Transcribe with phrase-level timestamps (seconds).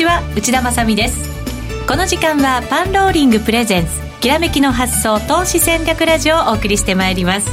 [0.00, 1.28] ちは内田まさです。
[1.86, 7.50] この時間はパンローリングプレゼンスきらめきの発想投資戦略ラジオをお送りしてまいります。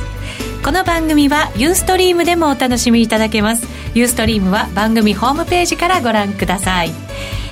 [0.63, 3.67] この番組はユーストリームでもお楽しみいただけます。
[3.93, 6.91] ユーストリームは番組ホームページからご覧ください。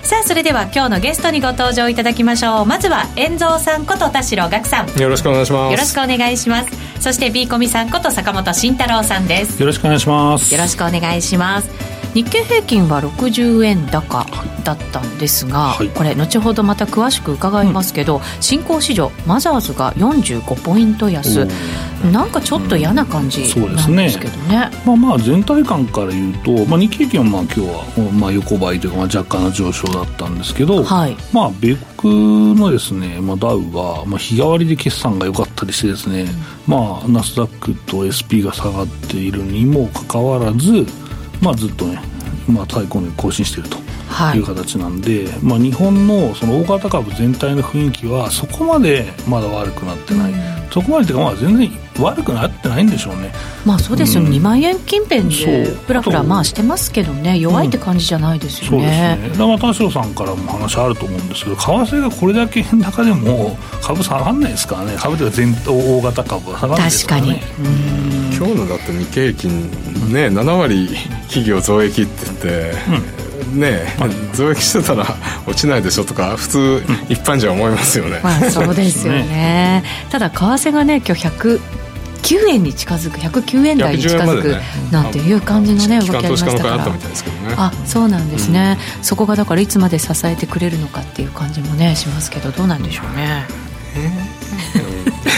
[0.01, 2.65] さあそれでは今日のゲストにご登場いただきましょう。
[2.65, 4.87] まずは遠蔵さんこと田代岳さん。
[4.97, 5.71] よろしくお願いします。
[5.73, 6.69] よろしくお願いします。
[7.01, 9.59] そして B コミさんこと坂本慎太郎さんです。
[9.59, 10.53] よろしくお願いします。
[10.53, 14.25] よろしくお願いします日経平均は60円高
[14.63, 21.45] だったんですが、はい、これ後ほどまた詳しく伺いますけど、うん、新興市場マザーズが45ポイント安。
[22.11, 24.43] なんかちょっと嫌な感じなんですけどね。
[24.45, 36.29] うん、ねまあまあ全体感から言うと、まあ、日経平均はまあ今日はまあ横ばいというかまあ若干の上昇だったんですけど、はい、まあ米国のですね、まあ、ダウはまあ日替わりで決算が良かったりしてですね、うん、
[36.67, 40.85] まあナスダックと SP が下がっているにもかかわらず
[41.41, 42.01] まあ、ずっとね、
[42.47, 43.77] まあ、対抗に更新していると
[44.35, 44.39] い。
[44.39, 50.39] う形なんで、はい、まあ、日本のその大型株全体の雰囲気はそこまでまだ悪くなってない、うん、
[50.71, 53.31] そこまでというかまあ全然悪くなってないんでしょうね。
[53.65, 57.39] まあそうですよね、うん、2万円近辺でふらふらまあしてますけどね。
[57.39, 59.39] 弱いって感じじゃないですよね、うん、そうですね。
[59.39, 64.95] だから田代さんからも話あると思うんですけど為替がこれだけ円高でも株下がらないですからね。
[64.97, 67.33] 株というか全大型株は下がらないですからね。
[67.33, 69.61] 確かに今日のだって日経平均
[70.13, 70.89] ね7割
[71.27, 72.73] 企業増益って言って、
[73.53, 73.85] うん、ね
[74.33, 75.05] 増益してたら
[75.47, 79.83] 落ちないでしょとか普通一般じゃ思いますよね、まあそうですよね。
[80.11, 81.61] ただ為替がね今日100
[82.25, 86.87] 9円に近づく109円台に近づくなんていう感じのね動きありましたから。
[87.57, 93.64] あそうなんですね、うん、そこがだからいつまで支えてくれるのかっていう感じもねしますけどどうなんでしょうね。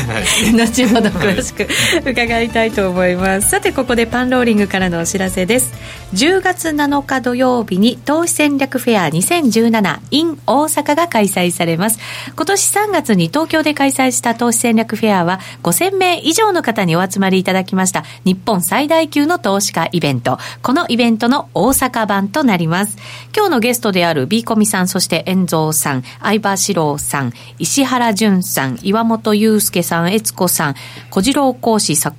[0.56, 1.68] 後ほど詳しく
[2.10, 3.50] 伺いたいと思います。
[3.50, 5.74] さてここでパンローリングからのお知らせです
[6.14, 12.00] 10月7日土曜日に投資戦略フェア 2017in 大阪が開催されます。
[12.34, 18.06] 今年3月に東京で開催した投資戦略フェアは5000名以上の方にお集まりいただきました。
[18.24, 20.38] 日本最大級の投資家イベント。
[20.62, 22.98] このイベントの大阪版となります。
[23.36, 30.76] 今日のゲストである B コミさんそして遠蔵さん相葉史郎さん石原淳さん岩本裕介さん、悦子さん、
[31.10, 32.16] 小次郎講師、斎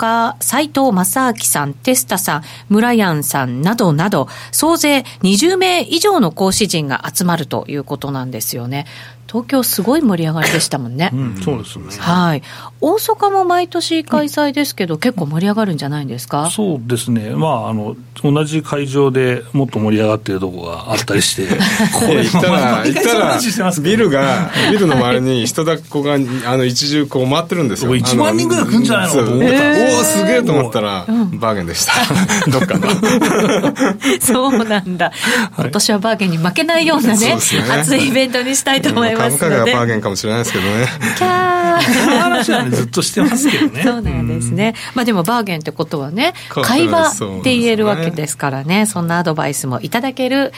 [0.69, 8.87] 藤正明さん、テスタさん、村ンさんなどなど、総勢20名以上の講師陣が集まるということなんですよね。
[9.31, 11.11] 東京すごい盛り上がりでしたもんね。
[11.13, 11.85] うん、そうですね。
[11.99, 12.43] はい。
[12.81, 16.51] 大阪も毎年開催ですけど、うん、結構盛り上がるんじゃないんですか？
[16.51, 17.31] そうですね。
[17.31, 21.47] まあ、あの、同じ会場でもっと盛り上がっているところがあったりして。
[21.93, 26.19] これ行ったら、行ったら、ビルが、ビルの周りに人だっこが、あ
[26.57, 27.95] の、一重こう回ってるんですよ。
[27.95, 29.37] 1万人ぐらい来るんじゃないのと思った。
[29.37, 31.93] おおすげえと思ったら、バーゲンでした。
[32.51, 32.89] どっかの。
[34.21, 35.13] そうなんだ。
[35.57, 39.18] 今年はバーゲンに負けないようなね、熱いイベントにしたいと思います。
[39.19, 40.87] 株価がバーゲンかもしれないですけどね。
[41.17, 41.59] キャー。
[41.79, 43.83] その話はね、ずっとしてますけどね。
[43.83, 44.75] そうなんですね。
[44.95, 50.53] まあでもバーゲンってことはね、会話って言えるわけですからね、そんなアドバイスもいただける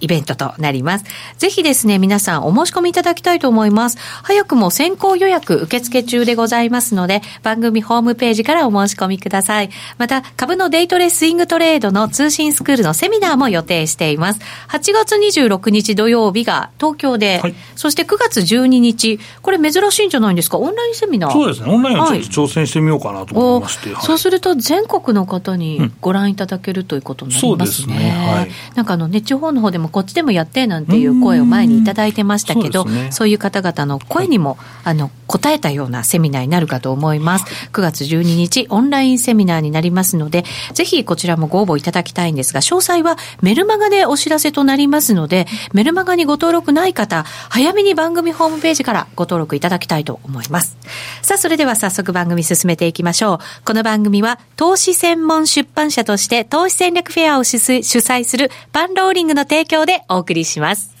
[0.00, 1.04] イベントとなります。
[1.38, 3.98] ぜひですね、皆さんお申し込みいただきたいと思います。
[4.22, 9.70] 早くも先行予約受付中でございますので、番組ホームページからお申し込みください。
[9.98, 14.40] また、株のデイトレスイングトレードの通信スクールのセミナーも予定しています。
[14.68, 21.32] 8月26日土曜日が東京で、はい、そして9月12日、これ珍しいんじゃないんですか、オンラインセミナー。
[21.32, 23.92] そうですね、オンラインはちょっと挑戦してみようかなと思いまして。
[23.92, 27.94] はい、そうすると、全国の方にご覧いただけるということになりますね。
[27.94, 28.10] うん、ね。
[28.10, 37.44] はい、なんかあの、ね、地方の方でもこっちでもやってなんていう声を前にいただいてましたけど、そうね、いう方々の声にも、あの、答えたようなセミナーになるかと思います。
[37.72, 50.76] 9月12日、オンラインセミナーになりますので、ぜひこちらもご応募いただきたいんですが、詳細はメルマガでお知らせとなりますので、メルマガにご登録ない方、早めに番組ホームページからご登録いただきたいと思います。
[51.22, 53.38] さあ、それでは早速番組進めていきましょう。
[53.64, 60.93] この番組は、投資専門出版社として投資戦略フェアを主催するパンローリングの提供でお送りします。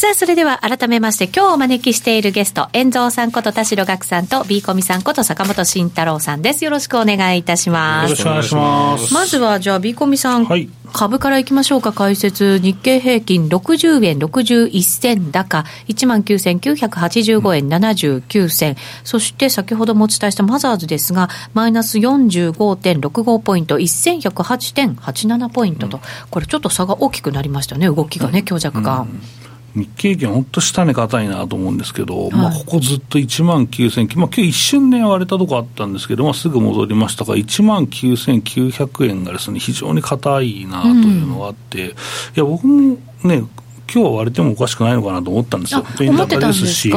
[0.00, 6.64] さあ、それでは改めまして、今日お招きしているゲスト、遠蔵さんこと田代岳さんと、ビーコミさんこと坂本慎太郎さんです。
[6.64, 8.08] よろしくお願いいたします。
[8.08, 9.12] よろしくお願いします。
[9.12, 10.46] まずは、じゃあ、ビーコミさん。
[10.46, 10.70] はい。
[10.94, 12.58] 株からいきましょうか、解説。
[12.62, 18.76] 日経平均60円61銭高、19,985円79銭。
[19.04, 29.02] そして、先ほどもお伝えしたマザーズですが、マイナス45.65ポイント、1108.87ポイントと、うん、これちょっと差が大きくなりましたね、動きがね、強弱感。
[29.02, 29.39] うん
[29.74, 41.92] 日経平均、本当、下値硬いなと思うんですけど、はい、まあ、ここずっと1万9000、まあ今日一瞬ね、割れたとこあったんですけど、まあ、すぐ戻りましたが、1万9900円がですね、非常に硬いなというのがあって、うん、い
[42.34, 43.44] や、僕もね、
[43.92, 46.96] 今日は割れてもおかしくないのかなと思ったんですよ、円高ですし、で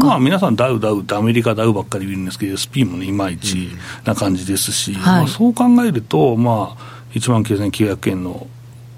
[0.00, 3.70] まあ、皆さん、ダウ、ダウって、アメリカダウばっかり見るんですけど、SP もね、いまいち
[4.04, 8.46] な感じですし、うん、まあ、そう考えると、まあ、1万9900円の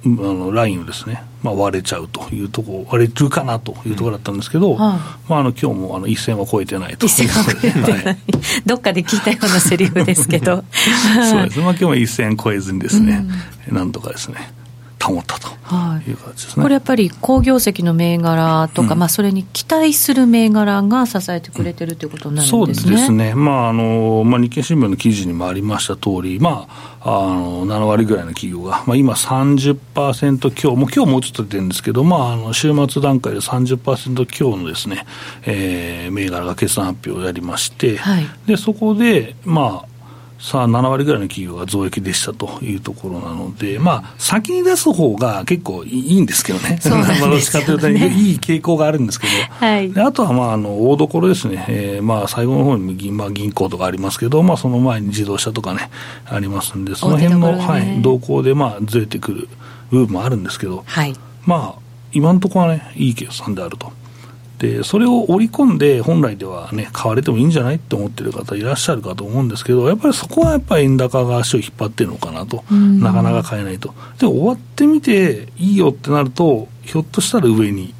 [0.03, 4.99] あのラインをですね、まあ、割れちゃうというところ、割れるかなというところだったんですけど、うんま
[5.31, 7.07] あ、あの今日もあの一線は超えてないと。
[7.07, 8.19] 一線は超えてない、はい、
[8.67, 10.65] どっかで聞いたようなセリフですけど、
[11.31, 13.25] そうです、まあ今日も一線超えずにですね、
[13.69, 14.53] うん、なんとかですね、
[15.02, 16.12] 保ったとい。
[16.12, 26.67] う形ですね、はい、これやっぱり好業績の銘柄とか、うん、まあ、それに期待する銘柄が支えてくれてるということになるんですね、そうですね、まああのまあ、日経新聞の記事にもありました通り、ま
[27.00, 35.06] あ、あの7割ぐらいの企業が、まあ、今30%強、もう今日もうちょっと出てるんですけど、まあ、あの週末段階で30%強のですね、
[35.44, 39.90] えー、銘柄が決算発表をやりまして、はい、でそこで、まあ、
[40.41, 48.09] さあ7割ぐらいの企業が増益でしたというところなので、まあ、先に出す方が結構いいんですけどね、そうなんですよね。
[48.17, 49.33] いい傾向があるんですけど、
[49.67, 55.91] はい、あとはまああの大所ですね、えー、まあ最後の方に銀,、まあ、銀行とかありますけど、まあ、その前に自動車とかね、
[56.25, 59.49] ありますんで、その辺の、ね、はい、動向でまあずれてくる
[59.91, 61.15] 部分もあるんですけど、はい、
[61.45, 61.81] まあ、
[62.13, 63.93] 今のところはね、いい計算であると。
[64.61, 73.95] でそれを織り込んで、本来ではね、買われてもいいんじゃないって思ってる方いらっしゃるかと思うんですけど、やっぱりそこはやっぱり円高が足を引っ張ってるのかなと、なかなか買えないと。
[74.19, 77.95] で、終わってみていいよってなると、ひょっとしたら上に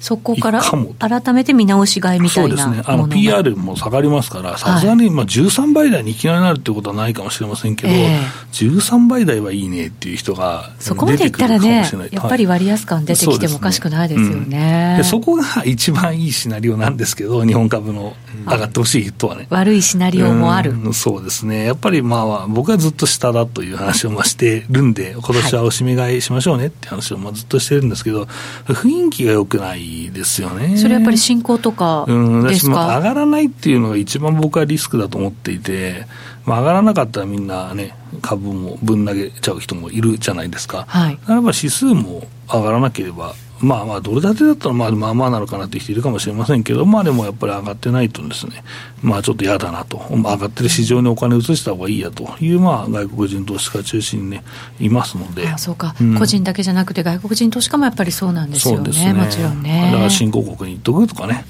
[0.00, 0.62] そこから
[0.98, 14.44] 改めて見直し買いみたいなそうですね、あの PR も下がりますから、さすがにまあ13倍台にいきなりなるってことはないかもしれませんけど、えー、13倍台はいいねっていう人がそこまでいったらね、やっぱり割安感出てきてもおかしくないですよね。
[14.44, 14.96] そ、ね。
[14.98, 18.16] うん、そこが一番いいシナリオなんですけど、日本株の
[18.46, 19.46] 上がってほしいとはね。
[19.50, 20.74] 悪いシナリオもある。
[20.92, 28.24] そうですね、やっぱりまあ、僕はずっと下だという話をましてるんで、今年はおしめ買いしましょうねって話をまあずっとしてるんですけど、
[28.66, 30.76] 雰囲気が良くないですよね。
[30.76, 36.06] それやっぱり進行とかですか、うん、上がらないっていうのが一番僕はリスクだと思っていて、
[36.44, 40.84] まあ、上がらなかったらみんなね、株もぶん投げちゃう人もいるじゃないですか。
[40.88, 48.62] はい、ならば指数も上がらなければ、まあまあ、ドル建てだったらまあまあまあなのかなって人いるかもしれませんけど、まあでもやっぱり上がってないとですね、
[49.02, 54.44] まあちょっと嫌だなと、まあ、上がってる市場にお金移した方がいいやという、まあ外国人投資家中心にね、
[54.78, 55.48] いますので。
[55.48, 59.12] あそうか、うん、個人だけじゃなくて外国人投資家もやっぱりそうなんですよね、ね。
[59.14, 59.90] もちろんね。
[59.92, 61.44] だから新興国に行っとくとかね、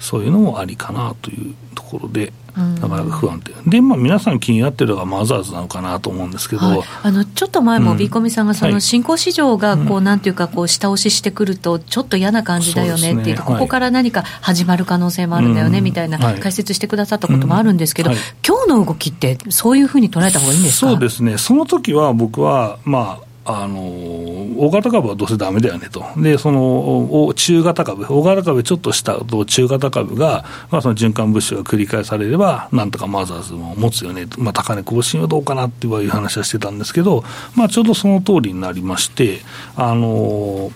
[0.00, 2.32] そういうのもありかなというところで。
[2.58, 18.10] なかなか不安定、で、まあ、皆さん気になってるのがマザーズなのかなと思うんですけど、はい、あのちょっと前もビーコミさんが、その新興市場がこう、はい、なんていうか、こう下押ししてくると、ちょっと嫌な感じだよねっていう、ね、ここから何か始まる可能性もあるんだよね、みたいな解説してくださったこともあるんですけど、
[18.46, 20.90] 今日の動きって、そういうふうに捉えた方がいいんですか？
[20.90, 37.22] そうですね、その時は僕は、まあ、あの大型株はどうせだめだよねと、でその中型株、大型株ちょっとしたと中型株が、まあ、その循環物資が繰り返されれば、なんとかマザーズも持つよね、まあ、高値更新はどうかなっていう話はしてたんですけど、
[37.54, 39.40] まあ、ちょうどその通りになりまして、
[39.76, 40.72] あの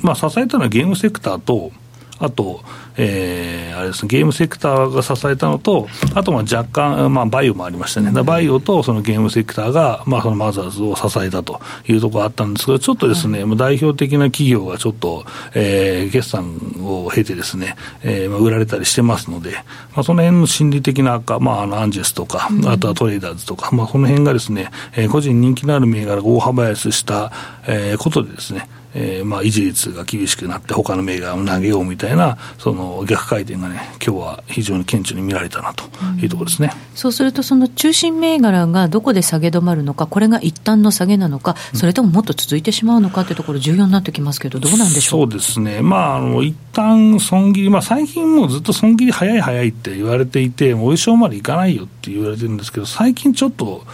[0.00, 1.70] まあ、支えたのはゲームセクターと、
[2.18, 2.62] あと、
[2.96, 19.52] えー、あれですね、ゲームセクターが支えたのと、あとまあ若干、まあ、バイオもありましたね、バイオとそのゲームセクターが、まあ、そのマザーズを支えたというところがあったんですけど、ちょっとですね、はい、代表的な企業がちょっと、えー、決算を経てですね、えーまあ、売られたりしてますので、
[19.94, 27.32] まあ、その辺の心理的な悪化、まあ、あのアンジェスとか、あとはトレーダーズとか、まあ、この辺がですね、えー、個人人気のある銘柄が大幅安した、
[27.66, 35.84] えー、ことでですね、えー、まあ維持率が厳しくなって、他の銘柄を投げようみたいな、その逆回転がね、今日は非常に顕著に見られたなと
[36.20, 45.20] いうところですね、うん、そうすると、その中心銘柄がどこで下げ止まるのか、これが一旦の下げなのか、それとももっと続いてしまうのかというところ、重要になってきますけど、どうなんでしょう？
[45.22, 53.84] そうですね、まあ、あの一旦損切り、まあ、最近もうずっと損切り早い早いって言われていて、お衣装までいかないよって言われてるんですけど、最近ちょっと、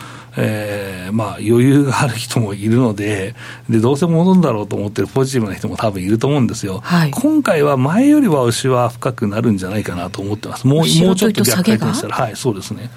[0.41, 3.35] えー、まあ余裕がある人もいるので
[3.69, 6.79] で、どうせ戻るんだろうと思ってるポジティブな人も多分いると思うんですよ。
[6.85, 10.67] はい、今回は前よりは牛は深くなるんじゃないかなと思ってます。
[10.67, 12.91] もうもうちょっと逆回転したら、はい、そうですね。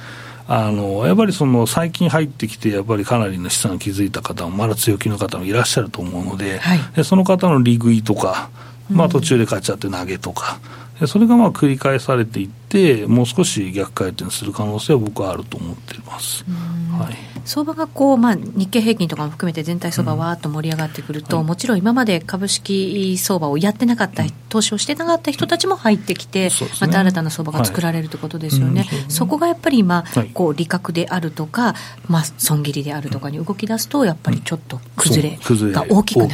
[0.48, 8.50] あのやっぱりその最近入ってきて、やっぱりかなりの資産を築いた方も、まだ強気の方もいらっしゃると思うので、はい、でその方の利食いとか、
[8.90, 10.60] まあ、途中で買っちゃって投げとか、
[11.08, 16.46] それがまあ繰り返されていって、て、もう少し逆回転する可能性は僕はあると思っています。
[16.46, 17.16] はい。
[17.44, 29.00] 相場がこう、まあ、日経平均とかも含めて全体相場わーっと盛り上がってくると、うんはい、もちろん今まで株式相場をやってなかった、投資をしてなかった人たちも入ってきて、ね、また新たな相場が作られるということですよね、はい。
[29.00, 31.76] うん、そこがやっぱり今、はい、こう利確であるとか、
[32.08, 35.40] まあ、損切りであるとかに動き出すと、やっぱりちょっと崩れ
[35.74, 36.34] が大きくなる。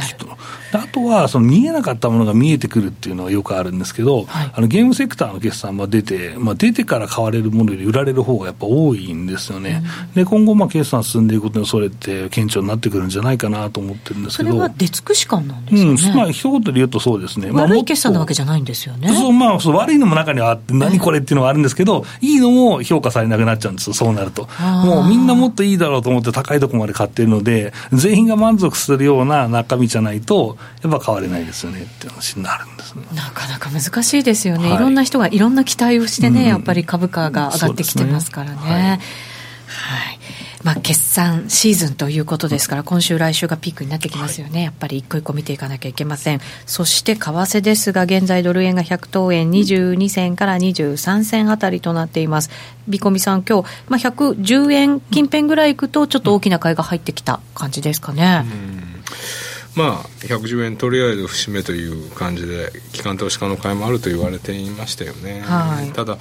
[0.72, 9.82] あとは、その見えなかったものが見えてくるっていうのはよくあるんですけど、はい、あのゲームセクターの決算が出て、まあ、出てから買われるものより売られる方がやっぱ多いんですよね。
[10.08, 14.50] うん、で今後、決算進んでいくことにそれって顕著になってくるんじゃないかなと思ってるんですけど。
[14.50, 16.10] それは出尽くし感なんですかね。
[16.10, 17.50] うん、まあ、一言で言うとそうですね。
[17.50, 19.08] 悪い決算なわけじゃないんですよね。
[19.14, 24.48] そう、まあ、そう悪いのも中にはあって、何これっていうのはあるんですけど、いいのも評価されなくなっちゃうんですよ、そうなると。
[24.84, 33.04] もうみんなもっといいだろうと思って高いところまで買ってるので、全員が満足するような中身じゃないと、やっぱ買われないですよねっていう話になるんですね。
[33.14, 34.68] なかなか難しいですよね。
[34.68, 38.56] はい、いろんな人がいろんな期待をしてね、うん、やっぱり株価が上がってきてますからね。
[38.56, 38.96] ねはい、は
[40.12, 40.18] い。
[40.64, 52.50] まあ、決算シーズンということですから、今週、来週がピークになってきますよね、はい、やっぱり一個一個見ていかなきゃいけません、そして為替ですが、現在、ドル円が100等円22銭から23銭あたりとなっています、
[52.88, 58.44] ビコミさん、今日、まあ、110円近辺ぐらいいくと、ちょっと大きな買いが入ってきた感じですかね。
[58.44, 58.98] うん
[59.78, 66.18] まあ、110円とりあえず節目という感じで機関投資家の買いもあると言われていましたよね、はい、ただ、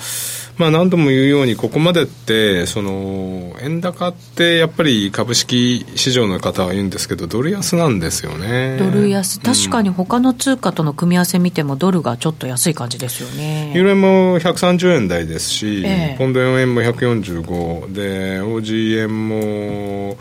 [0.57, 8.77] まあ、何度も言うようにここまでってその円高ってやっぱり株式市場の方は言うんですけどドル安なんですよね。
[8.77, 9.39] ドル安。
[9.39, 13.71] 確かに他の通貨との組み合わせ見てもドルがちょっと安い感じですよね。
[13.73, 20.17] ユーロ円も130円台ですし、えポンド円も145で OG 円も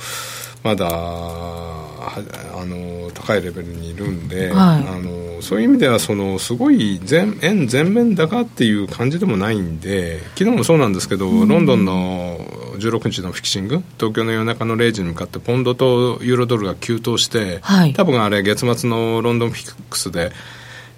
[0.63, 1.76] まだ
[2.07, 12.39] あの高いレベルにいるんで、はい、あのそういう意味ではそのすごい全円全面高っていう感じでもないんで昨日もそうなんですけど、うん、ロンドンの
[12.79, 20.33] 16日のフィキシング東京の夜中の0時に向かってポンドとユーロドルが急騰して、はい、多分あれ月末のロンドンフィックスで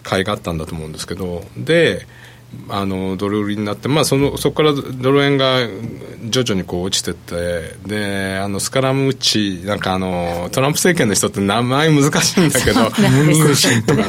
[0.03, 2.07] 買いがあったんだと思うんですけどで
[2.71, 5.61] あのドル売りになって、まあ、そのそこからドル円が
[6.31, 12.90] 徐々にこう落ちてってであのスカラムチなんかあのトランプ政権の人って名前難しいんだけど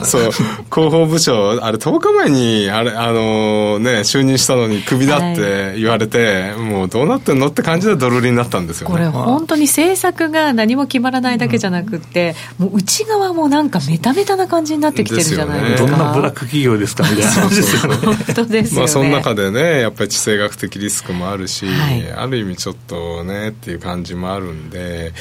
[0.06, 0.32] そう
[0.74, 17.98] 広報部長あれ10日前にあれあの、ね、就任したのにクビだって言われて、はい、もうどうなってんのって感じでドル売りになったんですよ、ね、これ本当に政策が何も決まらないだけじゃなくて、うん、もう内側もなんかメタメタな感じになってきてるじゃないですか、ね、どんなブラック企業ですかみたいな話ですよね
[18.34, 18.78] 当ですよね。
[18.80, 25.14] まあ、その中でね、やっぱり地政学的リスクもあるし、はい、ある意味ちょっとねっていう感じもあるんで、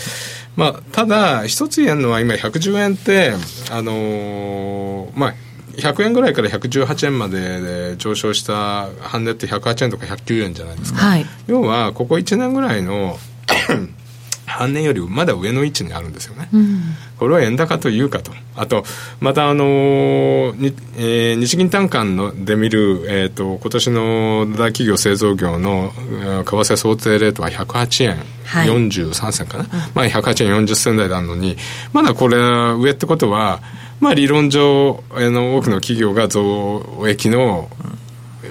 [0.57, 3.33] まあ、ただ、一つ言えるのは、今、110円って、
[3.71, 5.35] あのー、まあ、
[5.79, 13.17] 100円ぐらいから118円まで上昇した半値って108円とか109円じゃないですか、はい、要はここ1年ぐらいの
[14.59, 16.81] 半年よりまだ上の位置にあるんですよね、うん、
[17.17, 18.33] これは円高というかと。
[18.57, 18.83] あと
[19.21, 31.57] またあのに、えー、日銀短観ので見る、えーと、今年の大企業製造業の為替想定レートは108円43銭かな、はい、まあ、108円40銭台なのに
[31.93, 33.61] まだこれ上ってことは
[34.01, 37.71] まあ理論上あの多くの企業が増益の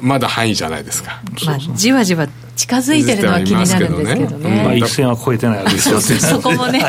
[0.01, 4.63] まだ範囲じゃないですか、まあ、じわじわ近づいてるのは気になるんですけどね。
[4.63, 6.01] まあ、一線は超えてないわけですよ。
[6.01, 6.83] そ こもね、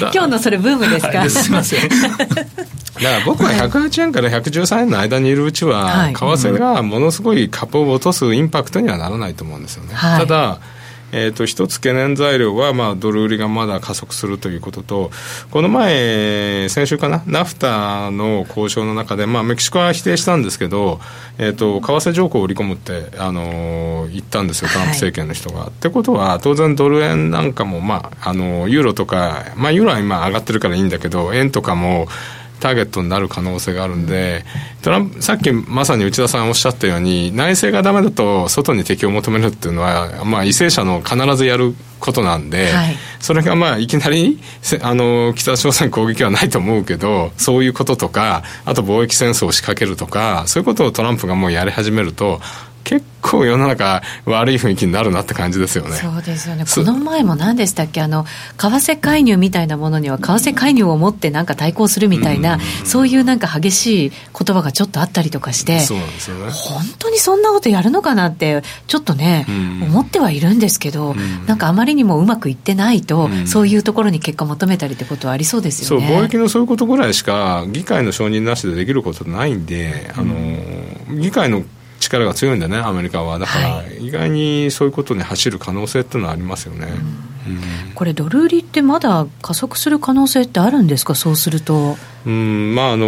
[0.00, 1.80] 今日のそれブームですか、はい、すみません。
[1.90, 2.44] だか
[3.00, 9.90] ら僕は108円から113円の間にいるうちは、為替がものすごい株を落とすインパクトにはならないと思うんですよね。
[9.94, 10.58] はい、ただ
[11.16, 15.10] えーと、一つ懸念材料は、まあ、ドル売りがまだ加速するということと、
[15.52, 21.00] この前、先週かな、ナフタの交渉の中で、まあ、メキシコは否定したんですけど、
[21.38, 25.60] えーと、為替条項を売り込むって、あのー、言ったんですよ、トランプ政権の人が。
[25.60, 32.08] はい、ってことは、当然、ドル円なんかも、まあ、あのユーロとか、まあ、ユーロは今上がってるからいいんだけど、円とかも、
[32.64, 34.42] ターゲットになる可能性があるんで、
[34.80, 44.38] トランプさっきまさに内田さんおっしゃったように、内政がダメだと外に敵を求めるっていうのは、まあ、為政者の必ずやることなんで、はい、それがまあいきなり
[44.80, 52.40] あの北朝鮮攻撃はないと思うけど、そういうこととか、あと貿易戦争を仕掛けるとか、そういうことをトランプがもうやり始めると、
[52.84, 55.96] 結構世の中悪い雰囲気になるなって感じですよね。
[55.96, 56.64] そうですよね。
[56.66, 58.02] この前も何でしたっけ？
[58.02, 58.26] あの
[58.58, 66.50] 為替介入みたいなものには為替介入を持ってなんか対抗するみたいな、そういうなんか激しい言葉がちょっとあったりとかして、そうなんですよね。
[66.50, 69.46] 本当にそんなことやるのかなってちょっとね、
[69.88, 71.14] 思ってはいるんですけど、
[71.46, 76.06] なんかあまりにもうまくいってないと、そういうところに結果求めたりってことはありそうですよね。
[76.06, 80.34] そう貿易のそういうことぐらいしか議会の承認なしでできることないんで、あの
[81.18, 81.64] 議会の
[82.04, 83.38] 力が強いんだねアメリカは。
[83.38, 86.88] だから、意外にそういうことに走る可能性っていうのはありますよね、
[87.46, 91.14] うん、これドル売りってまだ加速する可能性ってあるんですか？
[91.14, 91.96] そうすると。
[92.26, 92.74] うん。
[92.74, 93.06] まああの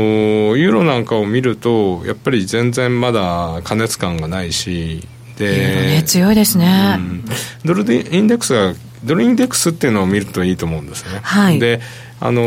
[0.56, 5.06] ユーロなんかを見るとやっぱり全然まだ過熱感がないし
[5.38, 7.24] で、ね、強いですね、うん、
[7.64, 8.74] ドルインデックスが
[9.04, 11.80] ドルインデックスっていうのを見るといいと思うんですね、はい、で
[12.20, 12.42] あの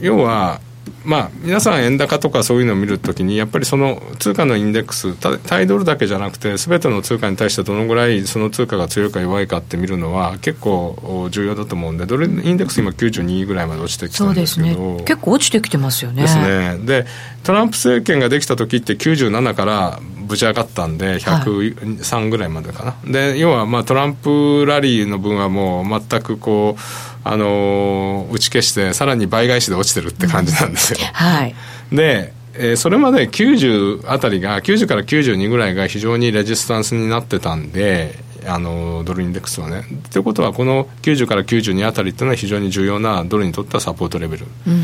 [0.00, 0.60] 要は
[1.04, 5.14] まあ、皆さん円高とかそういうのを見るときにやっぱりその通貨のインデックス
[5.46, 14.96] 対ドルだけじゃなくてすべての通貨に対してどのぐらいその通貨が強いか弱いかって見るのは結構重要だと思うんでドルインデックス今92ぐらいまで落ちてきたんですけど。
[14.96, 16.22] ね、結構落ちてきてますよね。
[16.22, 16.78] ですね。
[16.84, 17.06] で
[17.42, 26.80] トランプ政権ができた時って97からぶち上がったんで103ぐらいまでかな、はい、で要はまあトランプラリーの分はもう全くこう
[27.22, 31.54] あの打ち消してさらに倍返しで落ちてるって感じなんですよ、うん、はい。
[31.92, 39.84] でえー、それまで90あたりが90から92ぐらいが非常にレジスタンスになってたんであのドルインデックスはね。
[40.10, 44.46] ということはこの90から92あたりっていうのは非常に重要なドルにとってはサポートレベル。
[44.66, 44.82] うん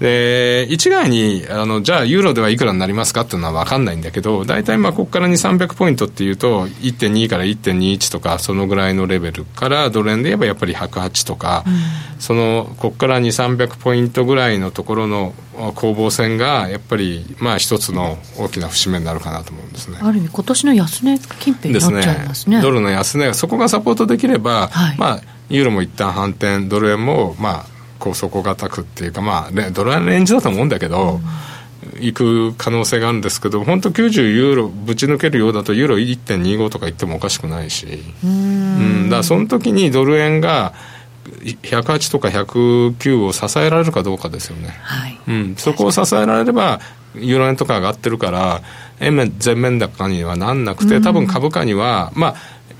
[0.00, 11.70] で一概にあのじゃあユーロではいくらになりますかっていうのは分かんないんだけど大体まあここから2300ポイントっていうと1.2から1.21とかそのぐらいのレベルからドル円で言えばやっぱり108とか、う
[12.18, 15.34] ん、そのここから2300ポイントぐらいのところの
[15.74, 19.98] 攻防戦がやっぱりまあ一つの大きな節目になるかなと思うんですね。
[20.00, 31.20] ある意味今年の安値近辺になっちゃいますね、ね、ドルの安値そこがサポートできれば、はい、まあユーロも一旦反転ドル円もまあこう底堅くっていうかまあドル円レンジだと思うんだけど、
[31.94, 37.86] うん、行く可能性があるんですけど本当90ユーロぶち抜けるようだとユーロ1.25とか言ってもおかしくないし。
[38.24, 39.04] うん。
[39.04, 40.74] だからその時にドル円が
[41.42, 45.18] 108とか109を支えられるかどうかですよね、はい。
[45.28, 46.80] うん、そこを支えられれば
[47.14, 48.62] ユーロ円とか上がってるから
[49.00, 52.34] 円面全面高にはなんなくて多分株価にはまあ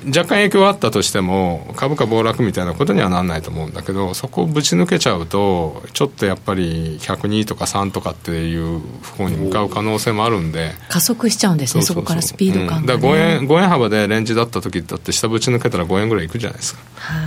[0.06, 8.80] 若干影響はあったとしても株価暴落みたいなことにはならないと思うんだけどそこをぶち抜けちゃうとちょっとやっぱり102とか3とかっていう
[9.16, 10.72] 方に向かう可能性もあるんで。
[10.88, 16.80] 加速しちゃうんですねそこからスピード感が、ね、うん、だから5円 ,5 円幅でレンジだった時だって下ぶち抜けたら5円ぐらいいくじゃないですか、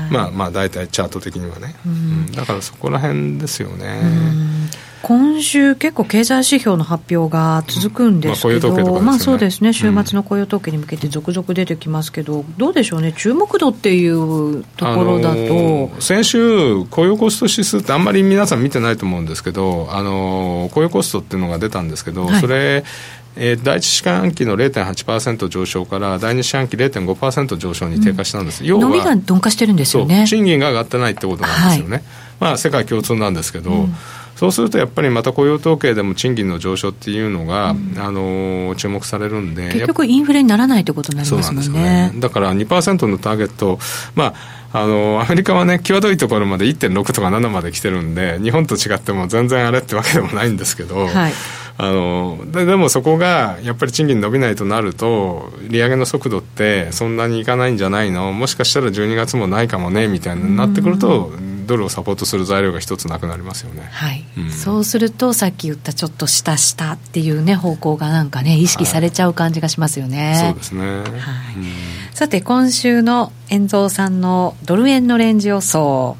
[0.10, 4.02] まあまあ大体チャート的にはね、うん、だからそこら辺ですよね。
[5.04, 22.84] 今週、結構経済指標の発表が続くんですけど、まあ、まあそうですね、週末の雇用統計に向けて続々出てきますけど、うん、どうでしょうね、注目度っていうところだと、あのー、先週、雇用コスト指数って、あんまり皆さん見てないと思うんですけど、あのー、雇用コストっていうのが出たんですけど、はい、それ、
[23.36, 30.26] えー、第一四半期の0.8%上昇から第二四半期0.5%上昇に低下したんです、うん、要は伸びが鈍化してるんですよね。
[30.28, 32.04] 賃金が上がってないってことなんですよね、はい、
[32.40, 33.96] まあ世界共通なんですけど、うん
[34.41, 42.10] そうするとやっぱりまた雇用統計でも賃金の上昇っていうのが、うん、あの注目されるんで結局インフレにならないということになりますもんね。
[42.12, 42.13] ね。
[42.15, 43.77] だから2%のターゲット
[44.15, 44.34] ま
[44.73, 51.34] ああのアメリカはね際どいところまで1.6とか7まで来てるんで日本と違っても全然あれってわけでもないんですけど、はい。
[51.77, 58.32] あのででもそこがやっぱり賃金伸びないとなると利上げの速度ってそんなにいかないんじゃないの？
[58.32, 61.32] もしかしたら12月もないかもねみたいになってくると
[61.65, 64.26] ドルをサポートする材料が一つなくなりますよね、はい。
[64.38, 71.00] うん、そうするとさっき言ったちょっと下下っていうね方向がなんかね意識されちゃう感じがしますよね、はい、そうですね、はい。
[71.00, 71.65] うん、
[72.13, 76.17] さて今週の遠蔵さんのドル円のレンジ予想。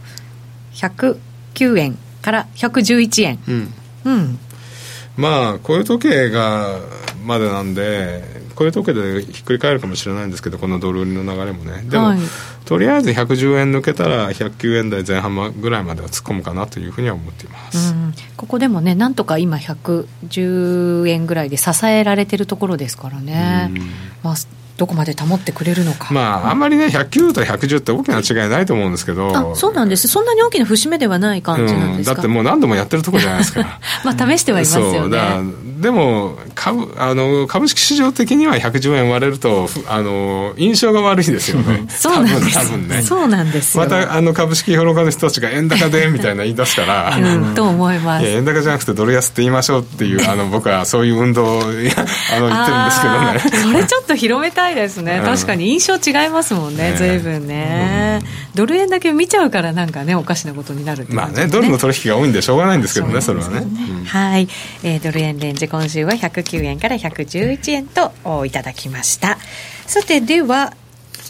[0.74, 3.40] 109円から111円。
[3.48, 3.74] うん、
[4.06, 4.40] うん。
[5.18, 6.80] まあ雇用統計が
[7.26, 8.24] までなんで
[8.56, 11.84] 雇用統計でひっくり返るかもしれないんですけどこのドル売りの流れもね。
[11.84, 12.20] でも、はい、
[12.66, 23.72] とりあえず110円抜けたら109円台前半ぐらいまでは突っ込むかなというふうには思っています、うん、ここでもねなんとか今110円ぐらいで支えられてるところですからね、
[24.24, 24.36] まあ
[24.78, 33.80] どこまで保ってくれるのか、まあ、あんまりね、109と110って大きな違いないと思うんですけど、そうなんです、そんなに大きな節目ではない感じなんですか、うん、だってもう何度もやってるところじゃないですか。
[34.04, 35.20] まあ試してはいますよね。
[35.82, 42.60] でも株あの、株式市場的には110円割れると、あの印象が悪いですよね、 そうなんです。
[42.60, 48.26] 多分ね、そうなんですまたあの株式評論家の人たちが円高でみたいな言い出すから、うん、と思います。
[48.28, 53.64] 円高じゃなくてドル安って言いましょうっていう、あの僕はそういう運動を あの言ってるんですけどね。
[53.64, 57.48] それちょっと広めたいですね、確かかに印象違いますもんね、ずいぶん。
[57.48, 58.20] ね、
[58.56, 63.66] ドル円だけ見ちゃうから、なんかね、おかしなことになるまあね、ドルの取引が多いんでしょうがないんですけどね、それはね。
[64.06, 64.48] はい、
[64.84, 69.38] えー、ドル円レンジ、今週は109円から111円といただきました。
[69.86, 70.74] さて、では、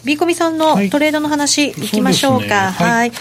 [0.06, 2.72] ビーコミさんのトレードの話、いきましょうか。
[2.72, 3.12] はい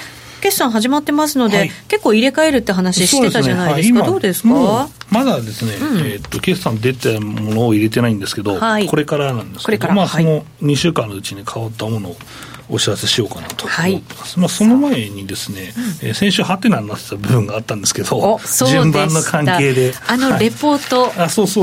[0.40, 4.00] 決算始まってますので、はい、結構入れ替えるって話してたじゃないですか、すね。
[4.00, 4.88] はい、どうですか？
[5.10, 12.16] まだですね、うん、えー、っと決算出たものを入れてないんですけど、はい、これからなんですけど、まあ、その2週間のうちに変わったものを
[12.68, 15.72] お知らせしようかなと思ってます、はい、まあ、その前にですね、
[16.02, 19.92] うん、えー、先週ハテナになってた部分があったんですけど順番の関係で。
[20.06, 21.12] あのレポート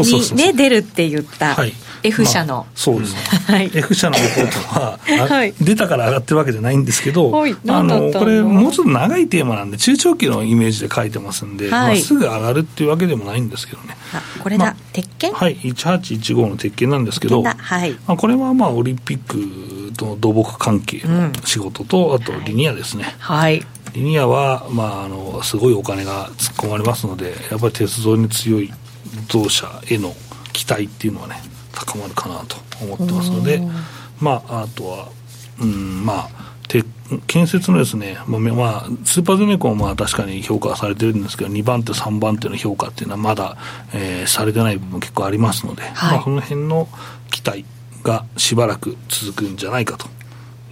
[0.03, 1.73] にね出るって言った、はい
[2.07, 13.97] F 社の、まあ、そうですね、はい、F 社のレポートは、 はい、出たから上がってるわけじゃないんですけど、はい、あのこれ、もうちょっと長いテーマなんで、中長期のイメージで書いてますんで、まあ、すぐ上がるっていうわけでもないんですけどね。
[14.41, 15.33] これだ、まあ、鉄拳？
[15.33, 17.91] はい、1815の鉄拳なんですけど、はい。
[18.07, 23.15] まあ、これはまあオリンピックと土木関係の仕事と、うん、あとリニアですね。
[23.19, 28.71] はい、リニアは、まあ、あのすごいお金が突っ込まれますので、やっぱり鉄道に強い
[29.27, 30.15] 同社への
[30.53, 31.41] 期待っていうのはね、
[31.85, 33.61] 高まるかなと思ってますので、
[34.19, 35.09] まあ、あとは、
[35.61, 36.47] うん、まあ、
[37.27, 43.57] 建設のですね、まあ、スーパーゼネコンは確かに評価されてるんですけど、2番手、3番手の評価っていうのはまだ、
[43.93, 46.89] えー、されてない部分結構ありますので、はい、まあ、その辺の
[47.31, 47.65] 期待
[48.03, 50.07] がしばらく続くんじゃないかと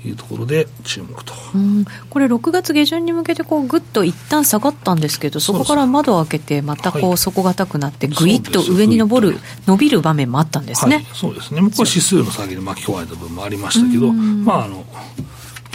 [0.07, 1.33] いうところで注目と。
[2.09, 9.37] これ、6月下旬に向けてこうぐっと一旦下がったんですけど、そこから窓を開けて、またこう底堅くなって、ぐいっと上に上る、
[9.67, 14.85] 伸びる場面もあったんですね、はい、そうですね、これ指数の下げで巻き込まれた部分もありましたけど、まあ、あの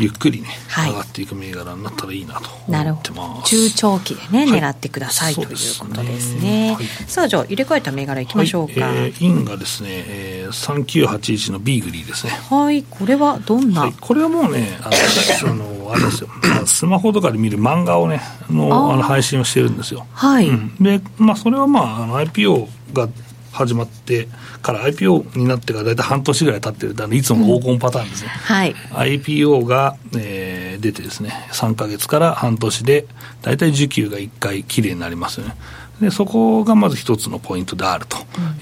[0.00, 3.50] ゆっくりね、はい、上がっていく銘柄になったらいいなと思ってます。
[3.50, 5.54] 中長期でね、はい、狙ってください、というこ
[5.94, 12.32] とですね、はい、さあじゃあ入れ替えた銘柄いきましょうか、はい、えー、インがですね、えー、3981のビーグリーですね。
[12.32, 12.82] はい。
[12.82, 14.96] これはどんな、これはもうねあの
[15.50, 16.28] あのあれですよ。
[16.66, 20.06] スマホとかで見る漫画をねのあの配信をしてるんですよ。
[20.12, 23.08] はい、うん、でまあそれはまああの IPO が
[23.52, 24.28] 始まって
[24.62, 28.74] から IPO になってから大体半年ぐらい経ってるあのいつもの黄金パターンですね、うんはい、
[29.20, 33.06] IPO が、えー、出てですね3か月から半年で
[33.42, 35.56] 大体需給が1回きれいになりますよね。
[36.00, 38.16] でそこがまず一つのポイントであると。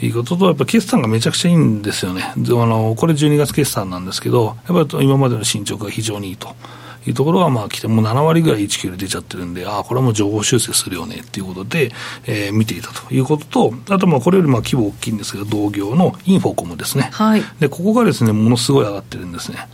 [0.05, 6.57] いうことと、やっぱ決算がめちゃくちゃいいんですよね、あのこれ12月決算なんですけど、やっぱり今までの進捗が非常にいいと。
[7.09, 11.91] いうところがまあ来て、もう7割ぐらい1で出ちゃってるんで、ああ、これはもう情報修正するよねっていうことで、
[12.27, 17.11] えー、見ていたということと、あとまあこれよりまあ規模大きいんですけど、同業のインフォコムですね。
[17.13, 17.43] はい。
[17.61, 19.69] で、ここがですね、ものすごい上がってるんですね。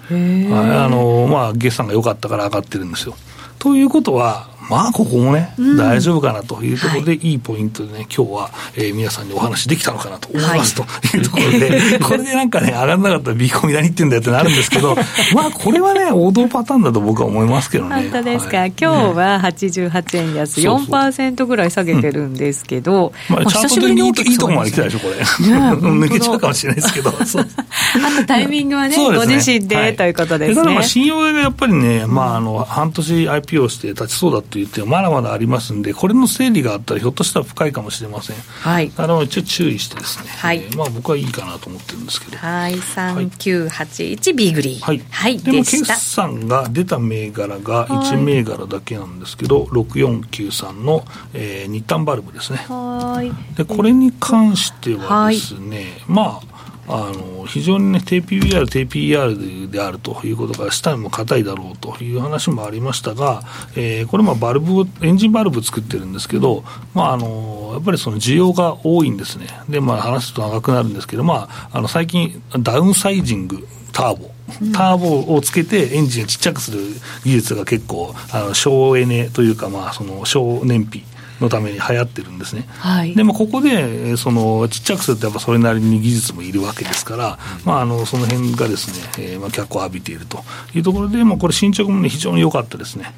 [0.53, 3.15] あの、まあ、決算が良かったから上がってるんですよ。
[3.59, 7.35] ということは、まあ、ここもね、うん、大丈夫かなというところで、い。
[7.35, 10.83] いポイントでね、今日は、えー、皆さんにお話できたのかなと思います、と
[11.17, 14.97] いうところで、 これでなんかね、上がらなかったら、ビーコミ何言ってんだよってなるんですけど、
[15.35, 17.97] まあ、これはね、王道パターンだと僕は思いますけどね。
[17.97, 25.15] 本当ですか、はい、今日は88円安、ね、4%ぐらい下げてるんですけど、まあ、チャート的にいいとこまで来たでしょ、これ。
[25.25, 27.11] 抜けちゃうかもしれないですけど。
[27.11, 30.83] あとタイミングはね、ご自身で、ということですね。
[30.83, 38.37] 信用がやっぱりね、まあ、あの、半年 IPO して立ちそうだって言って、まだまだありますんで、これの整理があったら、ひょっとしたら深いかもしれません。
[38.37, 38.93] はい。
[38.97, 42.39] あの一応注意してですね、はい、えー、まあ僕はいいかなと思ってるんですけど。
[42.39, 44.81] はい、三九八一ビーグリー。
[44.81, 45.03] はい。
[45.11, 45.39] はい。
[45.39, 52.59] でも決算が出た銘柄が1銘柄だけなんですけど、六四九三の、えー、日産バルブですね。
[52.69, 53.57] はい。
[53.57, 56.54] でこれに関してはですね、まあ。
[56.87, 63.43] あの非常にね、低 PBR、低 PR であるということが、下にも硬いだろうという話もありましたが、
[63.77, 74.31] えー、これ、バルブエンジンバルブ作ってるんですけど、まあ、あのやっぱりその需要が多いんですね、で、まあ、話すと長くなるんですけど、まあ、あの最近、ダウンサイジング、ターボ。
[74.75, 76.81] ターボをつけてエンジンをちっちゃくする
[77.25, 81.03] 技術が結構、あの省エネというか、まあ、その省燃費
[81.41, 82.67] のために流行ってるんですね。
[82.79, 90.45] はい、でもここでそのちっちゃくするとやっぱそれなりに技術もいるわけですから、まあ、あのその辺がですね、えー、まあ脚光を浴びていると
[90.75, 93.15] いうところで、まあ、これ進捗も、ね、非常に良かったですね。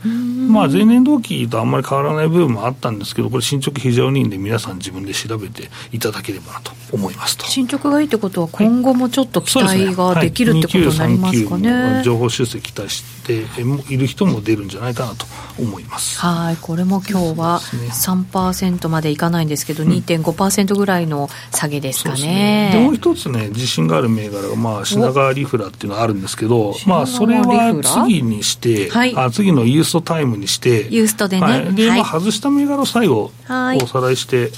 [0.47, 7.47] まあ、前年同期とあんまり変わらない部分もあったんですけど、これ進捗非常にいいんで、皆さん自分で調べていただければなと思いますと。
[7.47, 11.73] 進捗がいいってことは、今後もちょっと期待ができるってことになりますかね。
[11.73, 13.45] はい、情報修正期待して
[13.93, 15.27] いる人も出るんじゃないかなと
[15.59, 16.21] 思います。
[16.21, 17.61] はい、これも今日は
[18.07, 22.71] 3%までいかないんですけど、うん、2.5%ぐらいの下げですかね。
[22.73, 31.47] でもう一つね、自信がある銘柄が、まあ、品川リフラっていうのがあるんですけど、まあ、それは次にして、はい、あ次のユーストタイムにして、ユーストでね。
[31.47, 34.51] はい、で、まあ、外した銘柄を最後、おさらいして、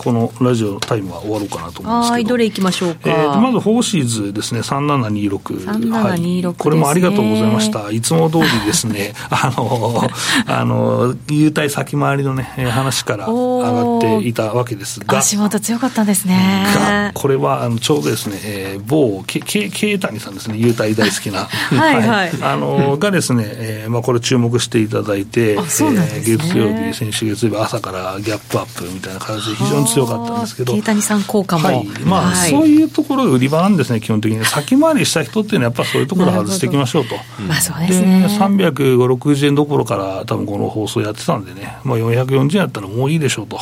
[0.00, 2.12] このラジオタイムは終わろうかなと思うんですけど。
[2.14, 4.60] はいどれいきましょうか、えー、まずフォーシーズですね。
[4.60, 7.90] 3726 3726、はい、これもありがとうございました。
[7.90, 9.12] いつも通りですね。
[9.28, 10.08] あの
[10.46, 15.18] あの優待先回りのね話から上がっていたわけですが。
[15.18, 16.64] 足元強かったんですね。
[16.74, 20.56] がこれはあのちょうどですね、えー、某けけ慶谷さんですね。
[20.56, 21.40] 優待大好きな。
[21.76, 30.72] はい、はい、あのがですね、えーまあ、これ注目していただいて、ね、えー、月曜日先週月曜日朝からギャップアップみたいな形で非常に強かったんですけど。
[30.72, 37.16] 慶谷さん効果も、はい、まあ、はい、そういうところが売り場なんですね基本的に先回りした人っていうのはやっぱそういうところ外していきましょうと。
[37.42, 38.26] まあそうですね。
[38.28, 43.60] 350円どころから多分この放送やってたんでね、まあ、440円やったらもういいでしょうと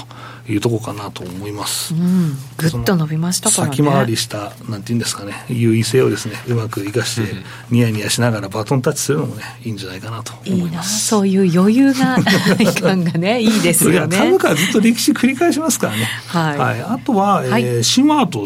[0.49, 1.95] いうところかなと思います。
[2.57, 3.77] ぐっと伸びましたからね。
[3.77, 7.35] 先回りした、なんていうんですかね、優位性をですね、うまく生かして、
[7.71, 10.95] ニヤニヤしながらバトンタッチするのもね、いいんじゃないかなと思います。
[10.95, 12.19] いいそういう余裕が、
[12.81, 14.17] 感がね、いいですよね。
[14.17, 16.09] 株価はずっと歴史繰り返しますからね。
[16.27, 16.59] はい。
[16.59, 18.41] はい、あとは、えー、シマート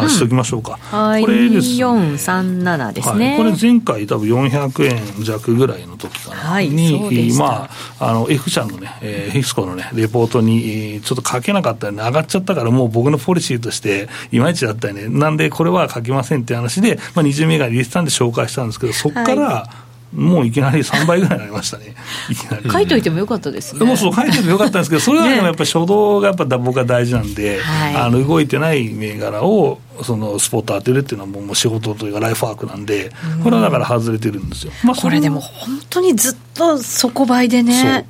[0.00, 0.78] 回しておきましょうか。
[0.90, 1.22] はい。
[1.22, 1.84] これです、ね。
[1.84, 3.36] 2437ですね。
[3.36, 6.36] これ前回多分400円弱ぐらいの時かな。
[6.36, 6.68] はい。
[6.68, 21.94] に、まあ、あの、F 社のね、えー、ヒスコのね、レポートに、ちょっと書けなかったよね、上がっちゃったから、もう僕のポリシーとして、いまいちだったよね、なんでこれは書きませんって話で、まあ、20銘柄入れてたんで紹介したんですけど、そこから、はいもういきなり3倍ぐらいになりましたね、
[22.30, 22.70] いきなり。
[22.70, 23.84] 書いといてもよかったですね。
[23.84, 27.60] もうそう、書いてもよかったんですけど、それはやっぱり 初動がやっぱ僕は大事なんで、
[27.94, 33.10] あの動いてない銘柄を、そのスポット当てるっていうのはもう仕事というかライフワークなんで、
[33.42, 34.72] これはだから外れてるんですよ。
[34.84, 38.06] まあ、これでも本当にずっと底倍でね。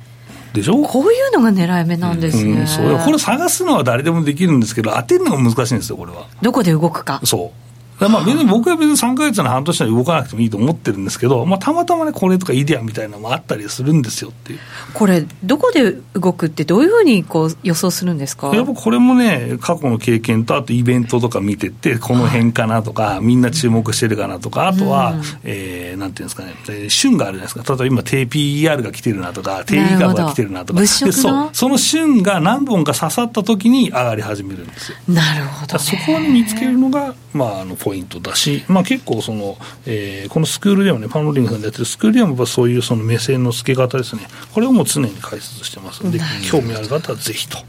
[0.53, 0.81] でしょ？
[0.83, 6.27] こういうのが狙い目なんですね、うん、これ探すのは誰でもできるんですけど当てるのが難しいんですよこれは。
[6.41, 7.21] どこで動くか。
[7.23, 7.66] そう
[7.99, 14.59] まあ別に僕は別に3か月の半年で動かなくてもいいと思ってるんですけど、まあ、たまたまね、これとかイデアみたいなのもあったりするんですよっていう。
[14.93, 18.55] これ、どこで動くって、どういうふうにこう予想するんですか？
[18.55, 34.97] やっぱこれもね、過去の経験と、あとイベントとか見てて、この辺かなとか、みんな注目してるかなとか、あとは、うん、えー、なんていうんですかね、旬があるじゃないですか、例えば今、低 PR が来てるなとか、低利株が来てるなとか、でそうその旬が何本か刺さった時に上がり始めるんですよ。
[35.07, 47.57] なるほど、ね、そこに見つけるのが、まあ、あのポイントだし、まあ、結構その、えー、このスクールでもね、パンローリングさんでやってるスクールでもそういうその目線の付け方ですね、これをもう常に解説してますので、興味ある方はぜひと。
[47.57, 47.63] は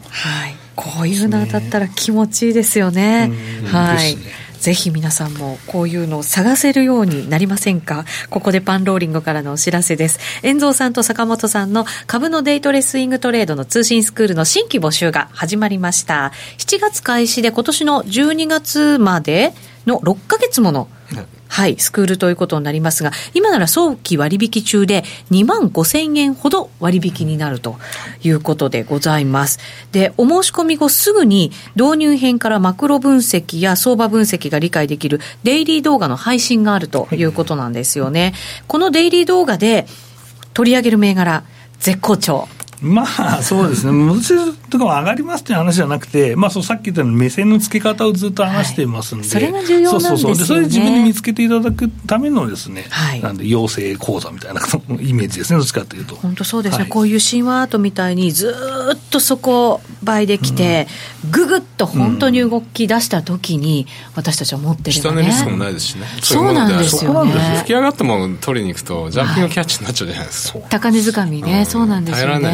[0.48, 3.32] い、こういうのだったら気持ちいいですよね。
[3.66, 4.16] はい。
[4.60, 8.04] ぜひ皆さんもこういうのを探せるようになりませんか？
[8.30, 10.18] ここでパンローリングからのお知らせです。
[10.42, 16.32] 遠蔵さんと坂本さんの株のデイトレスイングトレードの通信スクールの新規募集が始まりました。
[16.58, 19.52] 7月開始で今年の12月まで
[19.86, 20.88] の6ヶ月もの
[21.48, 27.78] はい、スクールということになりますが、今なら早期割引中で2万5千円ほど割引になると
[28.22, 29.58] いうことでございます。
[29.90, 38.34] で、お申し込み後すぐに導入編からマクロ分析や相場分析が理解できるデイリー動画の配信があるということなんですよね。
[38.66, 39.87] このデイリー動画で
[40.54, 41.44] 取り上げる銘柄、
[41.80, 42.48] 絶好調。
[42.80, 54.60] まあそうですね、無痛とかも上がりますという話じゃなくて、まあ、そうさっき言ったように目線の付け方をずっと話していますんで、はい、それが重要なんですよ、ね、そうそうそれで自分で見つけていただくためのですね、はい、なんで養成講座みたいな
[55.00, 56.14] イメージですね、どっちかというと。
[56.14, 58.54] 本当そうですね、はい、こういう神話アートみたいにず
[58.94, 60.86] っとそこ倍できて、
[61.30, 65.22] ぐぐっと本当に動き出したときに、私たちは持ってるのね。
[65.22, 66.06] 下値リスクもないですしね。
[66.22, 67.32] そうなんですよね。
[67.58, 70.58] 吹き上がったもの取りに行くと、ジャンピングキャッチになっちゃうじゃないですか。
[70.70, 72.48] 高値掴みね、そうなんですよね。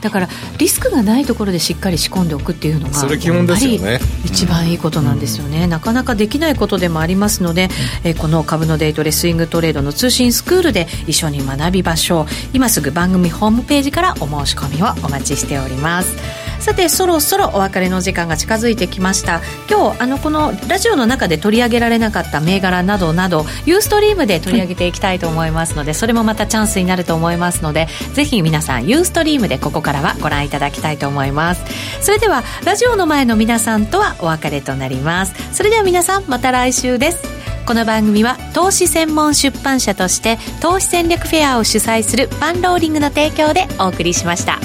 [0.00, 3.98] だからリスクがないところでしっかり仕込んでおくっていうのがそれ基本ですよね。
[4.24, 7.68] 一番いいことなんですよね、うん、なかなかできないことでもありますので、
[8.04, 12.26] えー、この株のデートレスイングトレードの通信スクールで一緒に学びましょう。
[12.52, 19.40] 今すぐ番組ホームページからお申し込みをお待ちしておりますさてそろそろお別れの時間が近づいてきました。
[19.70, 31.64] 今日あのこのラジオの中で取り上げられなかった銘柄などなどユーストリームで取り上げていきたいと思いますので、それもまたチャンスになると思いますのでぜひ皆さんユーストリームでここからはご覧いただきたいと思います。
[32.02, 35.34] それではラジオの前の皆さんとはお別れとなります。
[35.54, 37.18] それでは皆さんまた来週です。
[37.66, 44.58] この番組は投資専門出版社として投資戦略フェアを主催するパンローリングの提供でお送りしました。